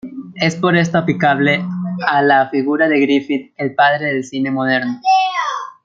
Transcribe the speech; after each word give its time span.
Es 0.37 0.55
por 0.55 0.75
esto 0.75 0.97
aplicable 0.97 1.63
a 2.07 2.23
la 2.23 2.49
figura 2.49 2.87
de 2.87 2.99
Griffith 3.01 3.53
""El 3.55 3.75
padre 3.75 4.05
del 4.11 4.23
cine 4.23 4.49
moderno"". 4.49 4.99